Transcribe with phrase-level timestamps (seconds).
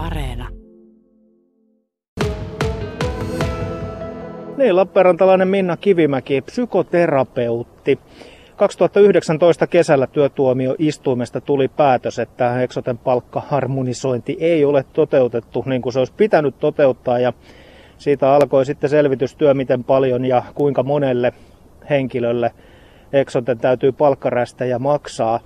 [0.00, 0.48] Areena.
[4.56, 7.98] Niin, Lappeenrantalainen Minna Kivimäki, psykoterapeutti.
[8.56, 16.12] 2019 kesällä työtuomioistuimesta tuli päätös, että Exoten palkkaharmonisointi ei ole toteutettu niin kuin se olisi
[16.16, 17.32] pitänyt toteuttaa ja
[17.98, 21.32] siitä alkoi sitten selvitystyö, miten paljon ja kuinka monelle
[21.90, 22.50] henkilölle
[23.12, 25.40] Exoten täytyy palkkarästejä maksaa.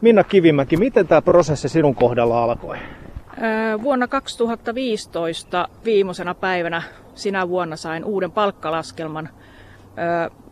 [0.00, 2.76] Minna Kivimäki, miten tämä prosessi sinun kohdalla alkoi?
[3.82, 6.82] Vuonna 2015 viimeisenä päivänä
[7.14, 9.28] sinä vuonna sain uuden palkkalaskelman,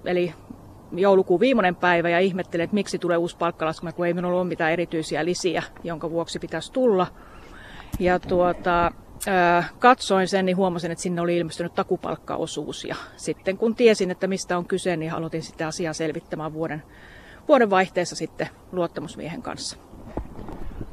[0.04, 0.34] eli
[0.92, 4.72] joulukuun viimeinen päivä ja ihmettelin, että miksi tulee uusi palkkalaskelma, kun ei minulla ole mitään
[4.72, 7.06] erityisiä lisiä, jonka vuoksi pitäisi tulla.
[7.98, 8.92] Ja tuota,
[9.78, 12.84] katsoin sen, niin huomasin, että sinne oli ilmestynyt takupalkkaosuus.
[12.84, 16.82] Ja sitten kun tiesin, että mistä on kyse, niin aloitin sitä asiaa selvittämään vuoden,
[17.48, 19.77] vuoden vaihteessa sitten luottamusmiehen kanssa.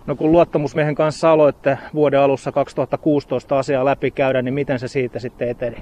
[0.06, 5.50] No kun luottamusmiehen kanssa aloitte vuoden alussa 2016 asiaa läpikäydä, niin miten se siitä sitten
[5.50, 5.78] eteni?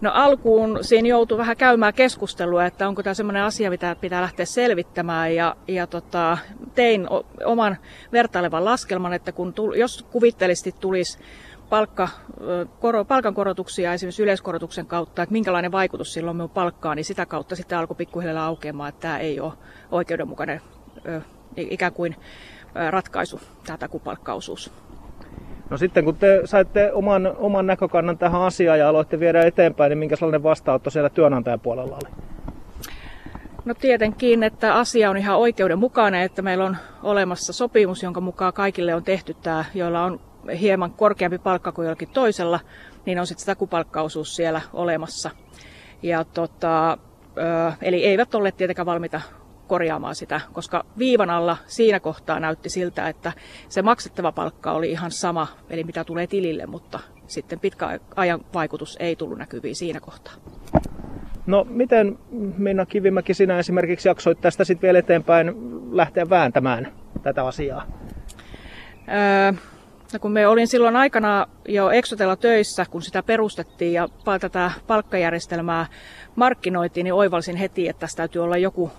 [0.00, 4.46] No alkuun siinä joutui vähän käymään keskustelua, että onko tämä sellainen asia, mitä pitää lähteä
[4.46, 5.34] selvittämään.
[5.34, 6.38] Ja, ja tota,
[6.74, 7.08] tein
[7.44, 7.76] oman
[8.12, 11.18] vertailevan laskelman, että kun tuli, jos kuvitteellisesti tulisi
[11.70, 12.08] palkka,
[12.80, 17.78] koro, palkankorotuksia esimerkiksi yleiskorotuksen kautta, että minkälainen vaikutus silloin minun palkkaan, niin sitä kautta sitten
[17.78, 19.52] alkoi pikkuhiljaa aukeamaan, että tämä ei ole
[19.90, 20.60] oikeudenmukainen
[21.56, 22.16] ikään kuin
[22.90, 24.72] ratkaisu, tämä takupalkkaosuus.
[25.70, 29.98] No sitten kun te saitte oman, oman näkökannan tähän asiaan ja aloitte viedä eteenpäin, niin
[29.98, 32.14] minkä sellainen vastaanotto siellä työnantajan puolella oli?
[33.64, 38.94] No tietenkin, että asia on ihan oikeudenmukainen, että meillä on olemassa sopimus, jonka mukaan kaikille
[38.94, 40.20] on tehty tämä, joilla on
[40.60, 42.60] hieman korkeampi palkka kuin jollakin toisella,
[43.06, 45.30] niin on sitten takupalkkaosuus siellä olemassa.
[46.02, 46.98] Ja tota,
[47.82, 49.20] eli eivät olleet tietenkään valmiita
[49.72, 53.32] korjaamaan sitä, koska viivan alla siinä kohtaa näytti siltä, että
[53.68, 58.96] se maksettava palkka oli ihan sama, eli mitä tulee tilille, mutta sitten pitkä ajan vaikutus
[59.00, 60.34] ei tullut näkyviin siinä kohtaa.
[61.46, 62.18] No miten
[62.58, 65.54] Minna Kivimäki sinä esimerkiksi jaksoit tästä sitten vielä eteenpäin
[65.96, 67.86] lähteä vääntämään tätä asiaa?
[69.08, 69.52] Öö,
[70.12, 74.08] no kun me olin silloin aikana jo Exotella töissä, kun sitä perustettiin ja
[74.40, 75.86] tätä palkkajärjestelmää
[76.36, 78.90] markkinoitiin, niin oivalsin heti, että tässä täytyy olla joku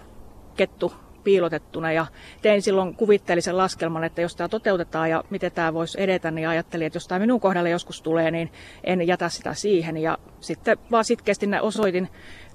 [0.56, 0.94] kettu
[1.24, 2.06] piilotettuna ja
[2.42, 6.88] tein silloin kuvitteellisen laskelman, että jos tämä toteutetaan ja miten tämä voisi edetä, niin ajattelin,
[6.88, 8.52] että jos tämä minun kohdalle joskus tulee, niin
[8.84, 9.98] en jätä sitä siihen.
[9.98, 12.10] Ja sitten vaan sitkeästi osoitin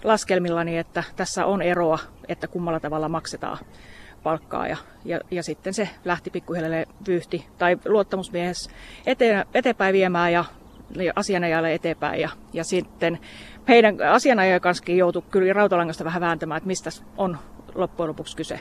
[0.04, 1.98] laskelmillani, että tässä on eroa,
[2.28, 3.58] että kummalla tavalla maksetaan
[4.22, 8.70] palkkaa ja, ja, ja sitten se lähti pikkuhiljaa vyyhti tai luottamusmies
[9.06, 10.44] eteen, eteenpäin viemään ja
[11.16, 13.18] asianajajalle eteenpäin ja, ja sitten
[13.68, 17.38] heidän asianajajan kanssa joutui kyllä rautalangasta vähän vääntämään, että mistä on
[17.74, 18.60] loppujen lopuksi kyse?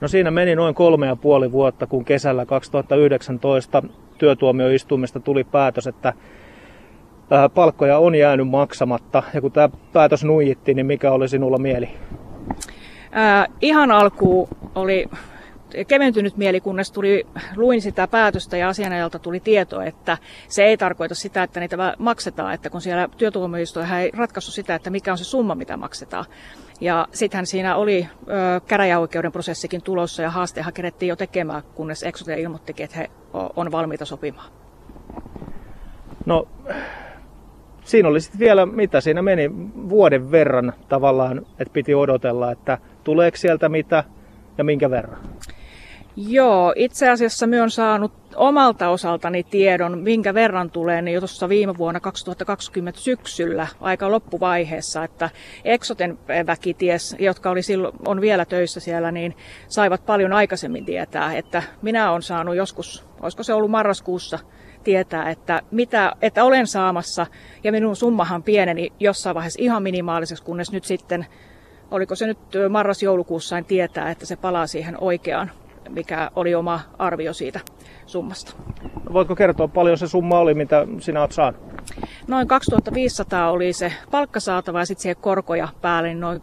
[0.00, 3.82] No siinä meni noin kolme ja puoli vuotta, kun kesällä 2019
[4.18, 6.12] työtuomioistuimesta tuli päätös, että
[7.54, 9.22] palkkoja on jäänyt maksamatta.
[9.34, 11.90] Ja kun tämä päätös nuijittiin, niin mikä oli sinulla mieli?
[13.16, 15.06] Äh, ihan alkuun oli
[15.88, 20.18] keventynyt mieli, kunnes tuli, luin sitä päätöstä ja asianajalta tuli tieto, että
[20.48, 24.90] se ei tarkoita sitä, että niitä maksetaan, että kun siellä työtuomioistuin ei ratkaissut sitä, että
[24.90, 26.24] mikä on se summa, mitä maksetaan.
[26.80, 32.40] Ja sittenhän siinä oli ö, käräjäoikeuden prosessikin tulossa ja haastehan kerettiin jo tekemään, kunnes Exote
[32.40, 34.52] ilmoitti, että he on valmiita sopimaan.
[36.26, 36.48] No,
[37.84, 39.50] siinä oli sitten vielä, mitä siinä meni,
[39.88, 44.04] vuoden verran tavallaan, että piti odotella, että tuleeko sieltä mitä
[44.58, 45.18] ja minkä verran?
[46.16, 51.78] Joo, itse asiassa myön saanut omalta osaltani tiedon, minkä verran tulee, niin jo tuossa viime
[51.78, 55.30] vuonna 2020 syksyllä, aika loppuvaiheessa, että
[55.64, 59.36] Exoten väkities, jotka oli silloin, on vielä töissä siellä, niin
[59.68, 64.38] saivat paljon aikaisemmin tietää, että minä olen saanut joskus, olisiko se ollut marraskuussa,
[64.84, 67.26] tietää, että, mitä, että olen saamassa,
[67.64, 71.26] ja minun summahan pieneni jossain vaiheessa ihan minimaaliseksi, kunnes nyt sitten,
[71.90, 72.38] oliko se nyt
[72.70, 75.50] marras-joulukuussa, tietää, että se palaa siihen oikeaan
[75.88, 77.60] mikä oli oma arvio siitä
[78.06, 78.52] summasta.
[79.12, 81.60] Voitko kertoa paljon se summa oli, mitä sinä olet saanut?
[82.28, 86.40] Noin 2500 oli se palkkasaatava ja sitten siihen korkoja päälle, niin noin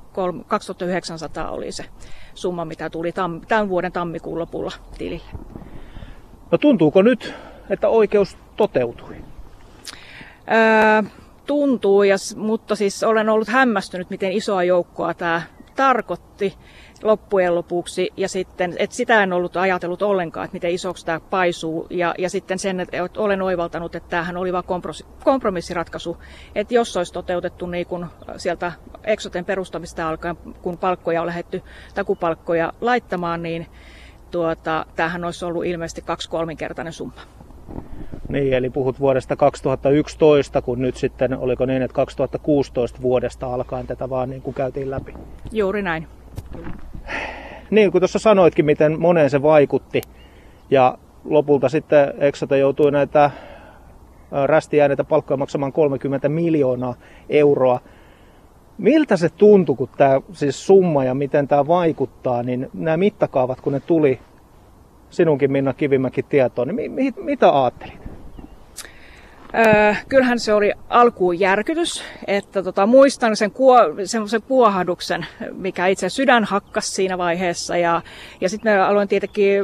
[0.47, 1.85] 2900 oli se
[2.33, 5.31] summa, mitä tuli tam- tämän vuoden tammikuun lopulla tilille.
[6.51, 7.33] No tuntuuko nyt,
[7.69, 9.15] että oikeus toteutui?
[10.51, 11.09] Öö,
[11.45, 15.41] tuntuu, ja, mutta siis olen ollut hämmästynyt, miten isoa joukkoa tämä
[15.75, 16.57] tarkoitti
[17.03, 18.09] loppujen lopuksi.
[18.17, 21.87] Ja sitten, että sitä en ollut ajatellut ollenkaan, että miten isoksi tämä paisuu.
[21.89, 24.63] Ja, ja sitten sen, että olen oivaltanut, että tämähän oli vain
[25.23, 26.17] kompromissiratkaisu.
[26.55, 28.05] Että jos olisi toteutettu niin kuin
[28.37, 28.71] sieltä
[29.03, 31.61] Exoten perustamista alkaen, kun palkkoja on lähetty
[31.95, 33.67] takupalkkoja laittamaan, niin
[34.31, 37.21] tuota, tämähän olisi ollut ilmeisesti kaksi-kolminkertainen summa.
[38.29, 44.09] Niin, eli puhut vuodesta 2011, kun nyt sitten, oliko niin, että 2016 vuodesta alkaen tätä
[44.09, 45.13] vaan niin kuin käytiin läpi.
[45.51, 46.07] Juuri näin.
[47.69, 50.01] Niin, kun tuossa sanoitkin, miten moneen se vaikutti.
[50.69, 53.31] Ja lopulta sitten Exote joutui näitä
[54.45, 56.95] rästijääneitä palkkoja maksamaan 30 miljoonaa
[57.29, 57.79] euroa.
[58.77, 63.73] Miltä se tuntui, kun tämä siis summa ja miten tämä vaikuttaa, niin nämä mittakaavat, kun
[63.73, 64.19] ne tuli
[65.09, 68.08] sinunkin Minna Kivimäki tietoon, niin mi- mi- mitä ajattelit?
[69.55, 76.09] Öö, kyllähän se oli alkuun järkytys, että tota, muistan sen kuo- semmoisen kuohahduksen, mikä itse
[76.09, 77.77] sydän hakkas siinä vaiheessa.
[77.77, 78.01] Ja,
[78.41, 79.63] ja sitten aloin tietenkin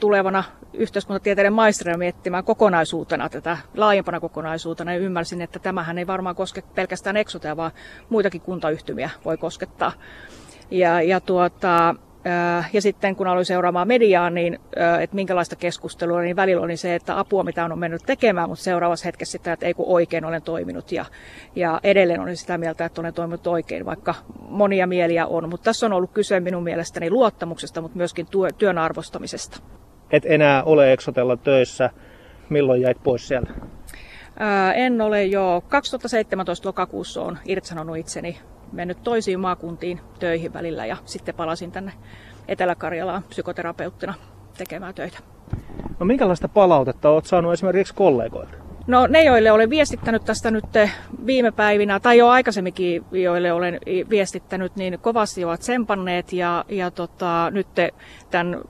[0.00, 6.62] tulevana yhteiskuntatieteiden maisterina miettimään kokonaisuutena tätä laajempana kokonaisuutena ja ymmärsin, että tämähän ei varmaan koske
[6.74, 7.72] pelkästään eksotea, vaan
[8.08, 9.92] muitakin kuntayhtymiä voi koskettaa.
[10.70, 11.94] Ja, ja tuota,
[12.72, 14.58] ja sitten kun aloin seuraamaan mediaa, niin
[15.00, 19.04] että minkälaista keskustelua, niin välillä oli se, että apua mitä on mennyt tekemään, mutta seuraavassa
[19.04, 20.92] hetkessä sitä, että ei kun oikein olen toiminut.
[20.92, 21.04] Ja,
[21.56, 24.14] ja edelleen olen sitä mieltä, että olen toiminut oikein, vaikka
[24.48, 25.48] monia mieliä on.
[25.48, 28.26] Mutta tässä on ollut kyse minun mielestäni luottamuksesta, mutta myöskin
[28.58, 29.60] työn arvostamisesta.
[30.10, 31.90] Et enää ole Exotella töissä.
[32.48, 33.50] Milloin jäit pois sieltä?
[34.74, 38.38] en ole jo 2017 lokakuussa on irtisanonut itseni
[38.72, 41.92] mennyt toisiin maakuntiin töihin välillä ja sitten palasin tänne
[42.48, 44.14] Etelä-Karjalaan psykoterapeuttina
[44.58, 45.18] tekemään töitä.
[45.98, 48.56] No minkälaista palautetta olet saanut esimerkiksi kollegoilta?
[48.86, 50.64] No ne, joille olen viestittänyt tästä nyt
[51.26, 53.78] viime päivinä, tai jo aikaisemminkin, joille olen
[54.10, 57.66] viestittänyt, niin kovasti ovat sempanneet ja, ja tota, nyt
[58.30, 58.60] tämän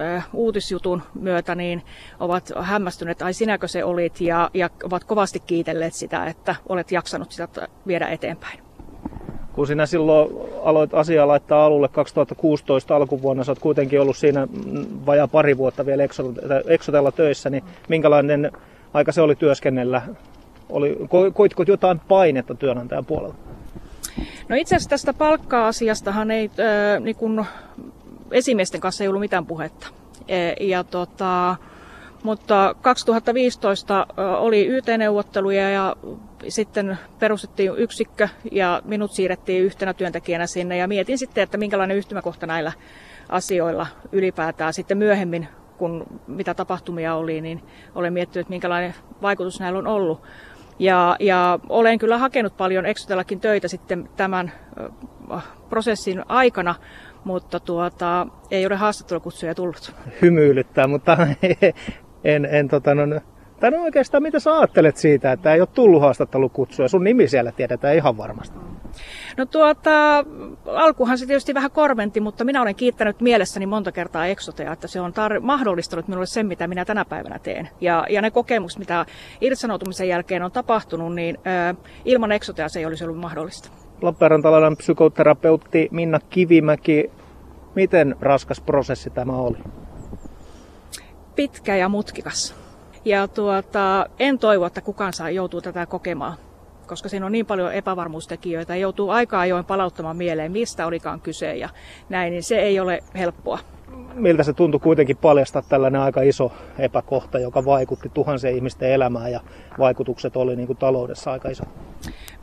[0.00, 1.82] äh, uutisjutun myötä niin
[2.20, 7.32] ovat hämmästyneet, ai sinäkö se olit, ja, ja ovat kovasti kiitelleet sitä, että olet jaksanut
[7.32, 8.73] sitä viedä eteenpäin
[9.54, 10.30] kun sinä silloin
[10.62, 14.48] aloit asiaa laittaa alulle 2016 alkuvuonna, sä oot kuitenkin ollut siinä
[15.06, 16.02] vajaa pari vuotta vielä
[16.66, 18.52] Exotella töissä, niin minkälainen
[18.94, 20.02] aika se oli työskennellä?
[20.68, 20.98] Oli,
[21.34, 23.34] koitko jotain painetta työnantajan puolella?
[24.48, 27.44] No itse asiassa tästä palkka-asiastahan ei, äh, niin kun,
[28.30, 29.86] esimiesten kanssa ei ollut mitään puhetta.
[30.28, 31.56] E, ja tota,
[32.22, 34.06] mutta 2015
[34.38, 35.96] oli YT-neuvotteluja ja
[36.48, 42.46] sitten perustettiin yksikkö ja minut siirrettiin yhtenä työntekijänä sinne ja mietin sitten, että minkälainen yhtymäkohta
[42.46, 42.72] näillä
[43.28, 45.48] asioilla ylipäätään sitten myöhemmin,
[45.78, 47.62] kun mitä tapahtumia oli, niin
[47.94, 50.22] olen miettinyt, että minkälainen vaikutus näillä on ollut.
[50.78, 54.52] Ja, ja olen kyllä hakenut paljon Exotellakin töitä sitten tämän
[55.68, 56.74] prosessin aikana,
[57.24, 59.94] mutta tuota, ei ole haastattelukutsuja tullut.
[60.22, 61.16] Hymyilyttää, mutta
[62.24, 63.20] en, en tota, no,
[63.64, 66.88] tai no oikeastaan mitä sä ajattelet siitä, että ei ole tullut haastattelukutsua.
[66.88, 68.58] Sun nimi siellä tiedetään ihan varmasti.
[69.36, 70.24] No tuota,
[70.66, 75.00] alkuhan se tietysti vähän korventi, mutta minä olen kiittänyt mielessäni monta kertaa Exotea, että se
[75.00, 77.68] on tar- mahdollistanut minulle sen, mitä minä tänä päivänä teen.
[77.80, 79.06] Ja, ja ne kokemukset, mitä
[79.40, 81.38] irtisanoutumisen jälkeen on tapahtunut, niin
[81.70, 81.74] ö,
[82.04, 83.68] ilman Exotea se ei olisi ollut mahdollista.
[84.02, 87.10] Lappeenrantalainen psykoterapeutti Minna Kivimäki,
[87.74, 89.58] miten raskas prosessi tämä oli?
[91.36, 92.63] Pitkä ja mutkikas.
[93.04, 96.34] Ja tuota, en toivo, että kukaan saa joutuu tätä kokemaan,
[96.86, 98.76] koska siinä on niin paljon epävarmuustekijöitä.
[98.76, 101.68] Joutuu aika ajoin palauttamaan mieleen, mistä olikaan kyse ja
[102.08, 103.58] näin, niin se ei ole helppoa.
[104.14, 109.40] Miltä se tuntui kuitenkin paljastaa tällainen aika iso epäkohta, joka vaikutti tuhansien ihmisten elämään ja
[109.78, 111.64] vaikutukset oli niin kuin taloudessa aika iso?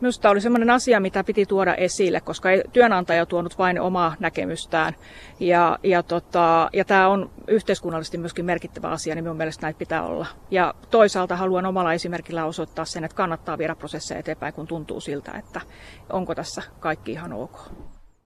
[0.01, 4.95] Minusta oli sellainen asia, mitä piti tuoda esille, koska työnantaja on tuonut vain omaa näkemystään.
[5.39, 10.03] Ja, ja, tota, ja tämä on yhteiskunnallisesti myöskin merkittävä asia, niin minun mielestä näitä pitää
[10.03, 10.25] olla.
[10.51, 15.31] Ja toisaalta haluan omalla esimerkillä osoittaa sen, että kannattaa viedä prosesseja eteenpäin, kun tuntuu siltä,
[15.31, 15.61] että
[16.09, 17.59] onko tässä kaikki ihan ok.